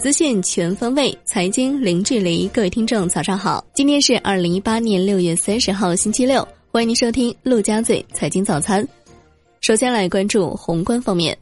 [0.00, 2.46] 资讯全方位，财经零距离。
[2.48, 3.64] 各位听众，早上好！
[3.74, 6.46] 今天是二零一八年六月三十号，星期六。
[6.70, 8.86] 欢迎您收听陆家嘴财经早餐。
[9.60, 11.36] 首先来关注宏观方面，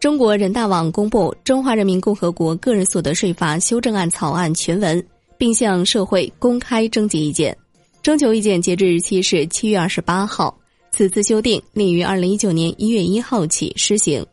[0.00, 5.06] 中国人大网公布《中华人民共和国个人所得税法》修正案草案全文，
[5.38, 7.56] 并向社会公开征集意见。
[8.02, 10.58] 征求意见截止日期是七月二十八号。
[10.90, 14.26] 此次修订拟于二零一九年一月一号起施行。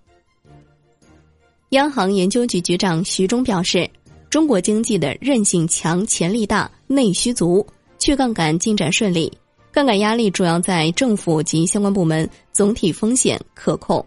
[1.71, 3.89] 央行研究局局长徐忠表示，
[4.29, 7.65] 中国经济的韧性强、潜力大、内需足，
[7.99, 9.29] 去杠杆进展顺利。
[9.69, 14.03] 杠杆压力主要在政府及相关部门，总体风险可控。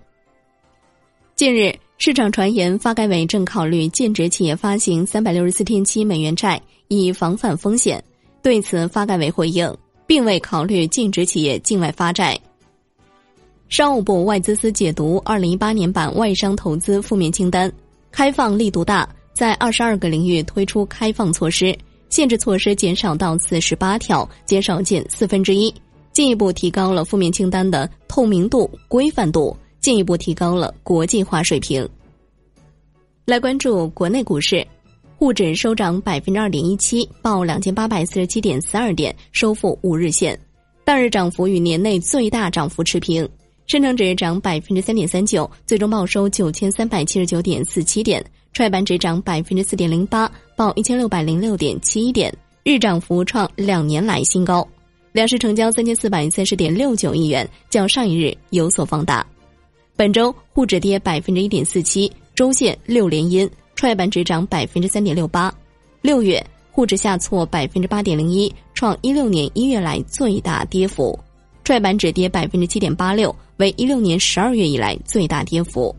[1.36, 8.02] 近日，市场传言发改委正考虑禁止企业发行三百六十四天期美元债，以防范风险。
[8.42, 9.70] 对此，发改委回应，
[10.06, 12.40] 并未考虑禁止企业境外发债。
[13.70, 17.72] 商务部外资司解读二零一八年版外商投资负面清单，
[18.10, 21.76] 开放力度大，在二十二个领域推出开放措施。
[22.08, 25.72] 限制措施减少到四十八条，减少近四分之一，
[26.12, 31.88] 进一步提高了负面清单的透明度、规范度，进一步提高了国际化水平。
[33.24, 34.66] 来关注国内股市，
[35.16, 40.36] 沪指收涨百分之二点一七，报两千八百四十七点四二点，收复五日线，
[40.84, 43.28] 当日涨幅与年内最大涨幅持平。
[43.70, 48.20] 深成指涨百分之三点三九，最终报收九千三百七十九点四七点。
[48.52, 54.66] 创业板指涨百分之四点零八，报一千六百零六点七一点，日涨幅创两年来新高。
[55.12, 59.24] 两市成交三千四百三十点六九亿元，较上一日有所放大。
[59.94, 63.48] 本周沪指跌百分之一点四七，周线六连阴。
[63.76, 65.54] 创业板指涨百分之三点六八，
[66.02, 71.16] 六月沪指下挫百分之八点零一，创一六年一月来最大跌幅。
[71.70, 73.32] 创业板指跌百分之七点八六。
[73.58, 75.94] 为一六年十二月以来最大跌幅，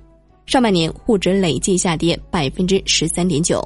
[0.45, 3.65] 上半年沪指累计下跌百分之十三点九。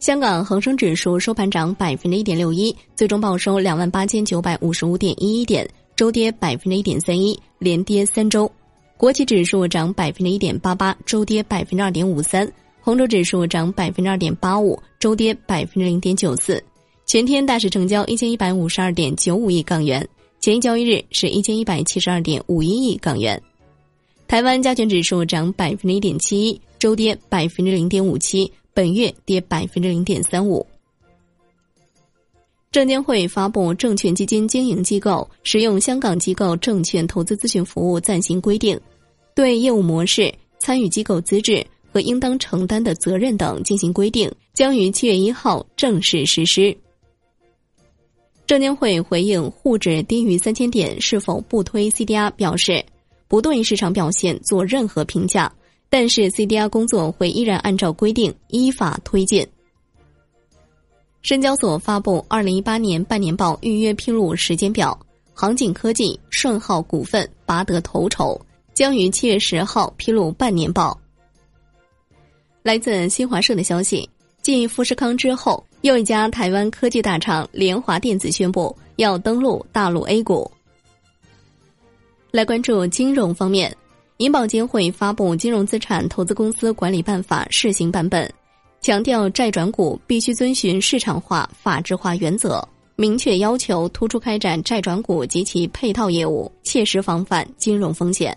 [0.00, 8.50] 香港恒生指数收盘涨百分之一点六一，最终报收两万八千九百五十五点一一点，周跌百分之一点三一，连跌三周。
[8.96, 12.50] 国企指数涨百分之一点八八，周跌百分之二点五三。
[12.80, 16.64] 红筹指数涨百分之二点八五，周跌百分之零点九四。
[17.04, 20.08] 全天大市成交一千一百五十二点九五亿港元。
[20.42, 23.40] 前一交易日是一千一百七十二点五一亿港元，
[24.26, 30.66] 台湾加权指数涨百分之一点七一，周跌百分之零点五七，本月跌百分之零点三五。
[32.72, 38.76] 证监会发布《证券基金经营机构使用香港机构证券投资咨询服务暂行规定》，
[39.36, 46.76] 对业务模式、参与机构资质和应当承担的责任等进行规定，将于七月一号正式实施。
[48.52, 52.84] 证监会回应沪指低于三千点是否不推 CDR 表示，
[53.26, 55.50] 不对市场表现做任何评价，
[55.88, 59.48] 但是 CDR 工作会依然按照规定依法推进。
[61.22, 65.00] 深交所发布二零一八年半年报预约披露时间表，
[65.32, 68.38] 航景科技、顺浩股份拔得头筹，
[68.74, 71.00] 将于七月十号披露半年报。
[72.62, 74.06] 来自新华社的消息。
[74.42, 80.48] 继富士康之后，又一家台湾科技大厂联华电子宣布要登陆大陆 A 股。
[82.30, 83.76] 来关注金融方面，
[84.18, 88.32] 银保监会发布《金融资产投资公司管理办法》试行版本，
[88.80, 98.36] 强调债转股必须遵循市场化、法治化原则，明确要求突出开展债转股及其配套业务，切实防范金融风险。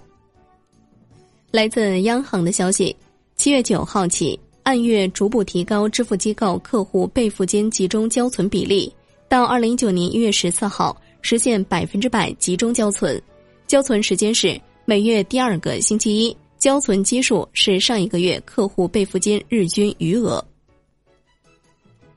[1.52, 2.94] 来自央行的消息，
[3.38, 4.40] 七月九号起。
[4.66, 8.92] 按月逐步提高支付机构客户备付金集中交存比例，
[9.30, 13.22] 到二零一九年一月十四号实现百分之百集中交存，
[13.68, 20.44] 交存时间是每月第二个星期一，交存基数是上一个月客户备付金日均余额。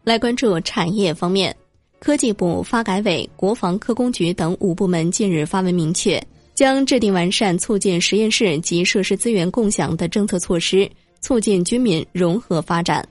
[0.02, 1.54] 来关注产业方面，
[1.98, 6.18] 科技部、发改委、国防科工局等五部门近日发文明确，
[6.54, 10.90] 将制定完善促进实验室及设施资源共享的政策措施。
[11.20, 13.06] 促进军民融合发展。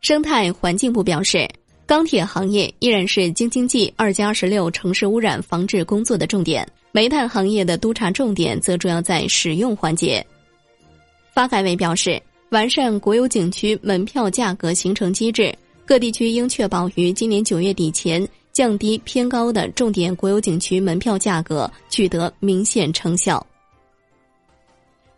[0.00, 1.48] 生态环境部表示，
[1.86, 10.24] 钢铁行业依然是京津冀二加二十六城市污染防治工作的重点，煤炭行业的督查重点则主要在使用环节。
[11.32, 15.52] 发改委表示，完善国有景区门票价格形成机制，
[15.84, 23.44] 各地区应确保于今年九月底前降低偏高的重点国有景区门票价格，取得明显成效。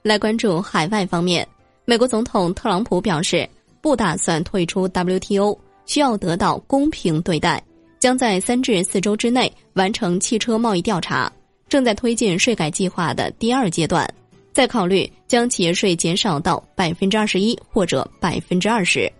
[0.02, 1.46] 来关注海外方面。
[1.88, 3.48] 美国总统特朗普表示，
[3.80, 7.64] 不打算退出 WTO，需要得到公平对待，
[7.98, 11.32] 将在三至四周之内完成汽车贸易调查，
[11.66, 14.06] 正在推进税改计划的第二阶段，
[14.52, 19.10] 再考虑将企业税减少到百分之二十一或者百分之二十。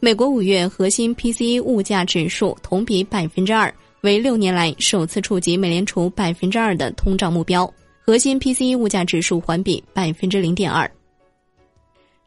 [0.00, 7.72] 美国五月核心 PCE 物价指数同比百分之二，为六年来首次触及美联储百分之二的通胀目标。
[8.04, 10.90] 核心 PCE 物价指数环比百分之零点二。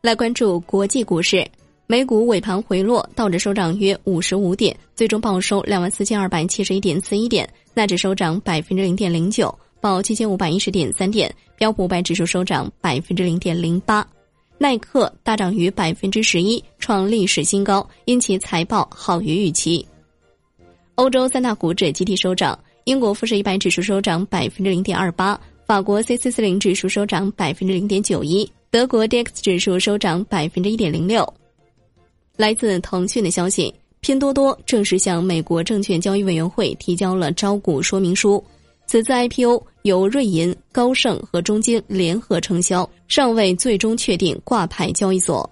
[0.01, 1.45] 来关注国际股市，
[1.85, 14.07] 美股尾盘回落，道指收涨约五十五点，最终报收两万四千二百七十一点四一点；纳指收涨百分之零点零九，报七千五百一十点三点；标普五百指数收涨百分之零点零八。
[14.57, 19.85] 耐克大涨逾百分之十一，创历史新高，因其财报好于预期。
[20.95, 25.37] 欧洲三大股指集体收涨，英国富时一百指数收涨百分之零点二八。
[25.65, 31.27] 法国 C C 四零指数收涨百分之零点九一，德国 DAX 指数收涨百分之一点零六。
[32.37, 38.43] 来自腾讯的消息，拼多多正式向美国证券交易委员会提交了招股说明书。
[38.85, 45.49] 此次 IPO 由瑞银、高盛和中金联合承销，尚未最终确定挂牌交易所。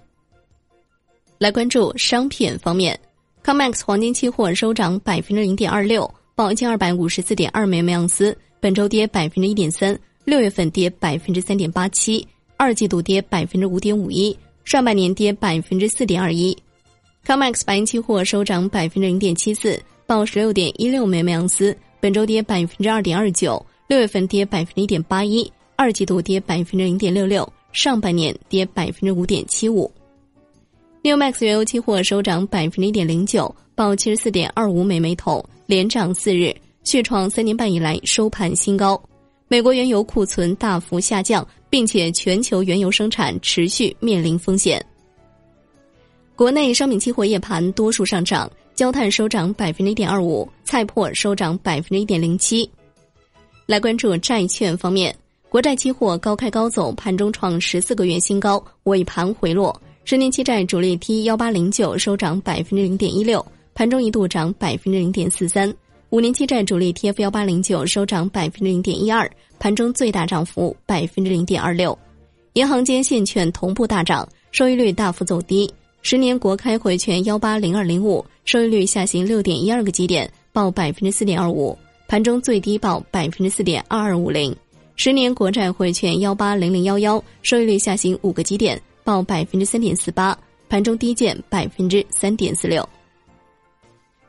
[1.39, 2.99] 来关注商品方面
[3.43, 8.37] ，COMEX 黄金期货收涨百分之零点二六，报一千二百五十四点二美每盎司。
[8.59, 16.57] 本周跌百分之一点三，六月份跌百分之三点八七，二季度跌百分之五点五一，上半年跌百分之四点二一。
[17.25, 29.91] COMEX 白银期货收涨百分之零点七四，报十六点一六美每盎司，本周跌百分之二点二九，六月份跌百分之一点八一，二季度跌百分之零点六六，上半年跌百分之五点七五。
[31.03, 36.55] New Max 原油期货收涨百分之一点零九，报七十四点二五美每桶，连涨四日。
[36.83, 39.01] 续创三年半以来收盘新高，
[39.49, 44.83] 美国原油库存大幅下降，并且全球原油生产持续面临风险。
[46.35, 52.69] 国内商品期货夜盘多数上涨，焦炭收涨百分之一点二五，菜粕收涨百分之一点零七。
[53.65, 55.15] 来关注债券方面，
[55.49, 59.81] 国债期货高开高走，盘中创十四个月新高，尾盘回落。
[60.03, 65.73] 十年期债主力 T 幺八零九收涨百分之零点一六，盘中一度涨百分之零点四三。
[66.09, 71.97] 五年期债主力 TF 幺八零九收涨百分之零点一二，盘中最大涨幅百分之零点二六。
[72.53, 75.69] 银行间现券同步大涨，收益率大幅走低。
[76.01, 81.77] 十年国开回权幺八零二零五，收益率下行六点一二个基点，报百分之四点二五，
[82.07, 84.55] 盘中最低报百分之四点二二五零。
[84.95, 90.39] 十年国债回权幺八零零幺幺，收益率下行五个基点，报百分之三点四八，
[90.69, 92.87] 盘中低见百分之三点四六。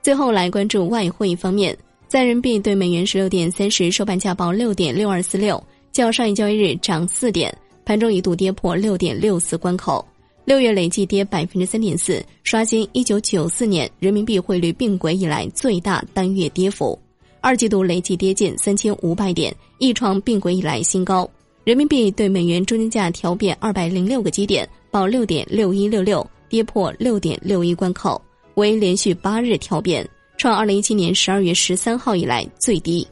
[0.08, 1.76] 最后来关注外汇方面，
[2.06, 5.62] 在人民币对美元十六点三十收盘价报六点六二四六，
[5.92, 10.02] 较上一交易日涨四点，盘中一度跌破六点六四关口，
[10.46, 16.98] 六月累计跌百分之三点四，刷新一九九四年人民币汇率并轨以来最大单月跌幅。
[17.42, 21.30] 二季度累计跌近三千五百点，亦创并轨以来新高。
[21.64, 28.18] 人民币对美元中间价调变二百零六个基点，报六点六一六六，跌破六点六一关口。
[28.58, 30.06] 为连续八日跳变，
[30.36, 33.06] 创二零一七年十二月十三号以来最低。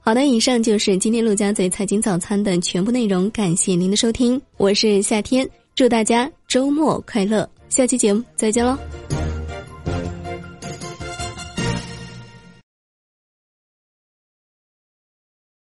[0.00, 8.78] 好的，以上就是今天陆家嘴财经早餐的全部内容，感谢您的收听，我是夏天，祝大家周末快乐，下期节目再见喽。